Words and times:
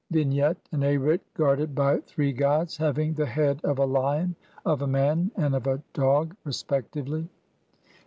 Vignette: 0.09 0.57
An 0.71 0.79
Arit 0.79 1.19
guarded 1.35 1.75
by 1.75 1.99
three 1.99 2.33
gods 2.33 2.75
having 2.75 3.13
the 3.13 3.25
head 3.27 3.61
of 3.63 3.77
a 3.77 3.85
man, 3.85 4.33
of 4.65 4.81
a 4.81 4.87
hawk, 4.87 4.93
and 5.37 5.53
of 5.53 5.67
a 5.67 5.79
lion 5.93 6.35
respectively. 6.43 7.29